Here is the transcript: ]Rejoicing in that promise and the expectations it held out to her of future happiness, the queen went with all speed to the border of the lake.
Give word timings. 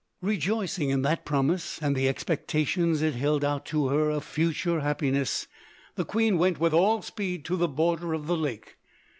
]Rejoicing 0.23 0.89
in 0.89 1.03
that 1.03 1.25
promise 1.27 1.77
and 1.79 1.95
the 1.95 2.09
expectations 2.09 3.03
it 3.03 3.13
held 3.13 3.45
out 3.45 3.67
to 3.67 3.89
her 3.89 4.09
of 4.09 4.23
future 4.23 4.79
happiness, 4.79 5.45
the 5.93 6.05
queen 6.05 6.39
went 6.39 6.59
with 6.59 6.73
all 6.73 7.03
speed 7.03 7.45
to 7.45 7.55
the 7.55 7.67
border 7.67 8.15
of 8.15 8.25
the 8.25 8.35
lake. 8.35 8.77